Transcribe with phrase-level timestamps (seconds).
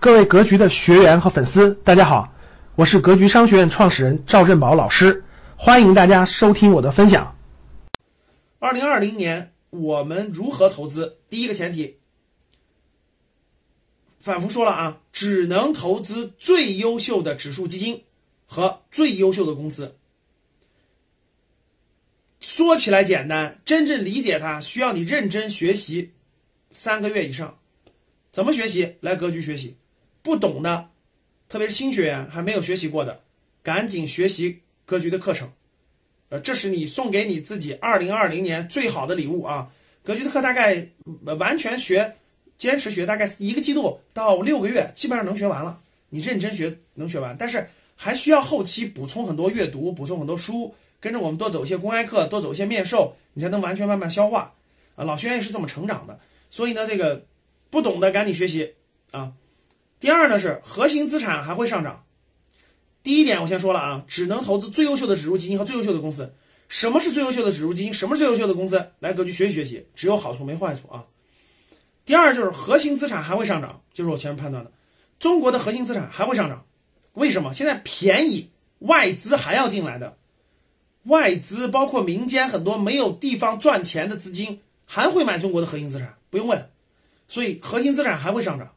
[0.00, 2.32] 各位格局的学员和粉丝，大家好，
[2.74, 5.24] 我是格局商学院创始人赵振宝老师，
[5.58, 7.36] 欢迎大家收听我的分享。
[8.58, 11.18] 二零二零年我们如何投资？
[11.28, 11.98] 第一个前提，
[14.20, 18.04] 反复说了啊，只能投资最优秀的指数基金
[18.46, 19.96] 和最优秀的公司。
[22.40, 26.12] 说起来简单，真正理解它需要你认真学习
[26.72, 27.58] 三个月以上。
[28.32, 28.94] 怎么学习？
[29.00, 29.76] 来格局学习。
[30.22, 30.88] 不懂的，
[31.48, 33.20] 特别是新学员还没有学习过的，
[33.62, 35.50] 赶紧学习格局的课程。
[36.28, 39.72] 呃，这是你送给你自己二零二零年最好的礼物啊！
[40.04, 40.88] 格局的课大概
[41.38, 42.14] 完全学，
[42.56, 45.80] 坚持学，大概一个季度到六个月，基本上能学完了。
[46.08, 54.54] 你认真学能学完，但是还需要后期补充很多阅读，补充很多书，跟着我们多走一些公开课，多走一些面授，你才能完全慢慢消化。
[54.94, 56.20] 啊，老学员也是这么成长的。
[56.50, 57.24] 所以呢，这个
[57.70, 58.74] 不懂的赶紧学习
[59.10, 59.32] 啊！
[60.00, 62.04] 第二呢是核心资产还会上涨。
[63.02, 66.34] 第一点我先说了啊，只能投资最优秀的指数基金和最优秀的公司。
[66.68, 67.94] 什么是最优秀的指数基金？
[67.94, 68.90] 什么是最优秀的公司？
[68.98, 71.04] 来格局学习学习，只有好处没坏处啊。
[72.06, 74.72] 第二就是核心资产还会上涨，就是我前面判断的，
[75.18, 76.64] 中国的核心资产还会上涨。
[77.12, 77.54] 为什么？
[77.54, 80.16] 现在便宜，外资还要进来的，
[81.02, 86.68] 外资包括民间很多没有地方赚钱的资金还会买中国的核心资产，不用问，
[87.28, 88.70] 所以核心资产还会上涨。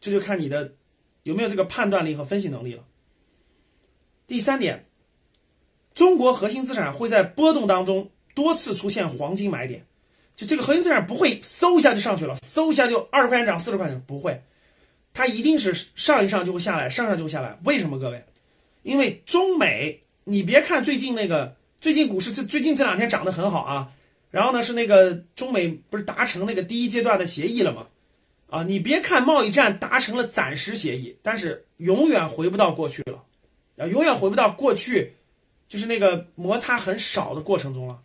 [0.00, 0.72] 这就看你的
[1.22, 2.84] 有没有这个判断力和分析能力了。
[4.26, 4.86] 第三点，
[5.94, 9.86] 中国核心资产会在波动当中多次出现黄金买点，
[10.36, 14.42] 就这个核心资产不会嗖一下就上去了，嗖一下就二十块钱涨四十块钱，不会，
[15.14, 17.58] 它一定是上一上就会下来，上上就会下来。
[17.64, 18.24] 为什么各位？
[18.82, 23.92] 因为中美，你别看最近那个最近股市这最近这两天涨得很好啊，
[24.30, 27.86] 然后呢是那个中美不是达成那个第一阶段的协议了吗？
[28.50, 33.24] 啊，你别看贸易战达成了暂时协议，但是永远回不到过去了，
[33.76, 35.12] 啊，永远回不到过去，
[35.68, 37.98] 就是那个摩擦很少的过程中了，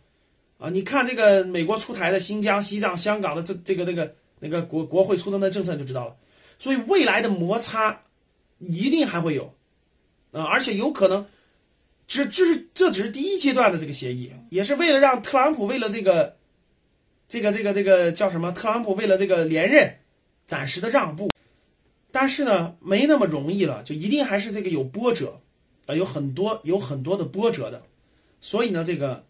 [0.58, 6.16] 啊，你看这个美国出台的新疆、西藏、香港的这这个那个那个国国会出的那政策就知道了，
[6.58, 8.02] 所以未来的摩擦
[8.58, 9.54] 一定还会有，
[10.30, 11.26] 啊，而且有可能，
[12.06, 16.36] 这这是这只是第一阶段的这个协议，也是为了让特朗普为了这个，
[17.30, 18.52] 这个这个这个叫什么？
[18.52, 19.96] 特朗普为了这个连任。
[20.46, 21.30] 暂时的让步，
[22.12, 25.40] 但是呢，没那么容易了，就一定还是这个有波折
[25.86, 27.82] 啊，有很多有很多的波折的，
[28.40, 29.24] 所以呢，这个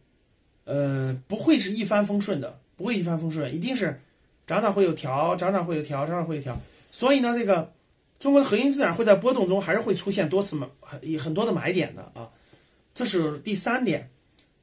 [0.64, 4.00] 呃不会是一帆风顺的，不会一帆风顺，一定是
[4.47, 6.60] 涨涨会有调，涨涨会有调，涨涨会有调，
[6.91, 7.72] 所以呢，这个
[8.19, 12.31] 中国的核心资产会在波动中还是会出现多次买很很多的买点的啊，
[12.94, 14.10] 这是第三点，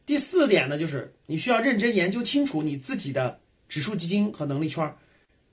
[0.06, 3.40] 第四点呢，就是你需要认真研究清楚你自己的
[3.70, 4.96] 指数基金和能力圈。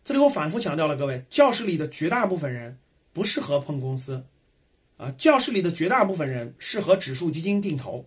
[0.04, 2.78] 这里我反复强调了，各位，教室里的绝大部分人
[3.12, 4.24] 不适合碰公司，
[4.96, 8.06] 啊，教室里的绝大部分人适合指数基金定投。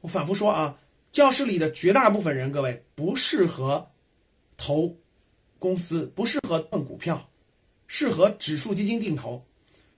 [0.00, 0.78] 我反复说啊，
[1.12, 3.90] 教室里的绝大部分人，各位不适合
[4.56, 4.96] 投
[5.58, 7.28] 公司，不适合碰股票，
[7.86, 9.46] 适合指数基金定投。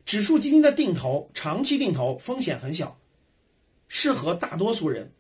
[0.05, 2.99] 指数基金的定投，长期定投风险很小，
[3.89, 5.13] 适合大多数人。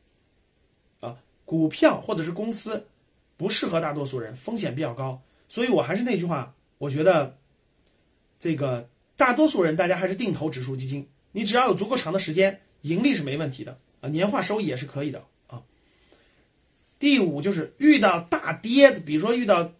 [1.00, 2.86] 啊，股票或者是公司
[3.36, 5.22] 不适合大多数人，风险比较高。
[5.52, 7.36] 所以我还是那句话，我觉得
[8.40, 15.60] 这个大多数人大家还是定投指数基金，你只要有足够长的时间，盈利是没问题的啊，年化收益也是可以的啊。
[16.98, 19.72] 第五就是遇到大跌，比如说遇到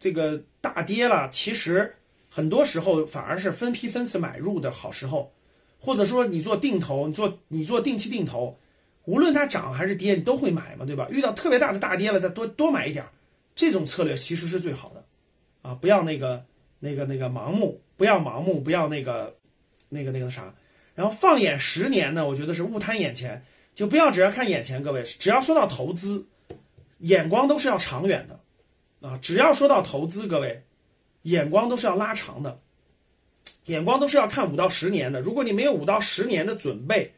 [0.00, 1.94] 这个大跌了，其实
[2.28, 5.32] 很多时候反而是分批分次买入的好时候，
[5.78, 8.58] 或者说你做定投，你做你做定期定投，
[9.04, 11.06] 无论它涨还是跌，你都会买嘛，对吧？
[11.08, 13.04] 遇到特别大的大跌了，再多多买一点，
[13.54, 15.04] 这种策略其实是最好的。
[15.62, 16.44] 啊，不要那个、
[16.78, 19.36] 那个、那个盲目，不要盲目，不要那个、
[19.88, 20.54] 那个、那个啥。
[20.94, 23.44] 然后放眼十年呢，我觉得是勿贪眼前，
[23.74, 24.82] 就不要只要看眼前。
[24.82, 26.26] 各位，只要说到投资，
[26.98, 29.18] 眼光都是要长远的啊。
[29.22, 30.62] 只要说到投资，各位，
[31.22, 32.60] 眼光都是要拉长的，
[33.64, 35.20] 眼光都是要看五到十年的。
[35.20, 37.12] 如果你没有五到十年的准备，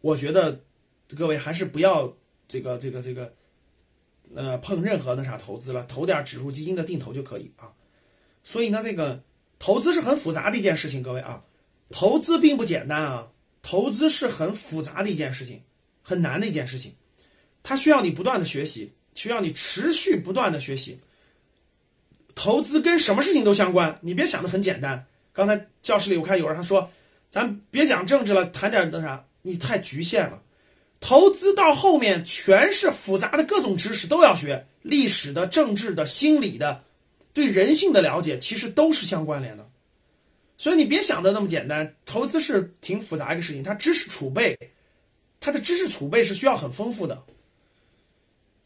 [0.00, 0.60] 我觉得
[1.16, 2.14] 各位还是不要
[2.48, 3.34] 这个、这个、这个。
[4.34, 7.72] 呃，碰任何那啥投资了，投点指数基金的定投就可以啊。
[8.44, 9.22] 所以呢，这个
[9.58, 11.44] 投资是很复杂的一件事情，各位啊，
[11.90, 13.28] 投资并不简单啊，
[13.62, 15.62] 投资是很复杂的一件事情，
[16.02, 16.94] 很难的一件事情，
[17.62, 21.00] 它需要你不断的学习，需要你持续不断的学习。
[22.34, 25.06] 投资跟什么事情都相关，你别想的很简单。
[25.32, 26.90] 刚才教室里我看有人他说，
[27.30, 30.42] 咱别讲政治了，谈点那啥，你太局限了。
[31.00, 36.84] 投资到后面全是复杂的各种知识都要学，历史的、政治的、心理的，
[37.32, 39.68] 对人性的了解其实都是相关联的。
[40.58, 40.76] 所以。
[40.76, 44.58] 你别想的那么简单，投资是挺复杂一个事情，它知识储备，
[45.40, 47.24] 它的知识储备是需要很丰富的。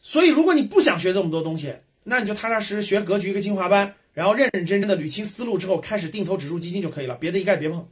[0.00, 7.88] 所以如果你不想学这么多东西，那你就踏踏实实学格局一个精华班，然后认认真真的捋清思路之后，开始定投指数基金就可以了，别的一概别碰。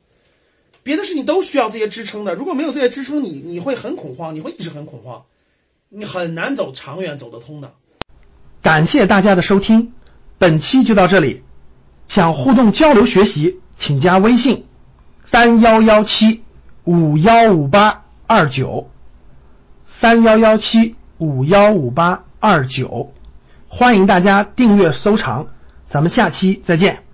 [0.88, 5.24] 别的事情都需要这些支撑的，如果没有这些支撑，你你会很恐慌，你会一直很恐慌，
[5.90, 7.74] 你很难走长远走得通的。
[8.62, 9.92] 感谢大家的收听，
[10.38, 11.42] 本期就到这里。
[12.06, 14.64] 想互动交流学习，请加微信
[15.26, 16.42] 三幺幺七
[16.84, 18.90] 五幺五八二九
[19.84, 23.12] 三幺幺七五幺五八二九，
[23.68, 25.48] 欢迎大家订阅收藏，
[25.90, 27.07] 咱们下期再见。